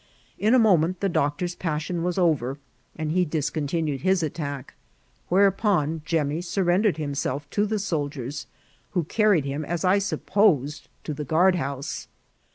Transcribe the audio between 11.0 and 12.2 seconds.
to the guardhouse.